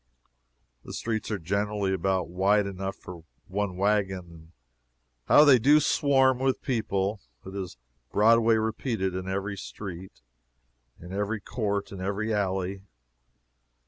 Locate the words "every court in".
11.13-12.01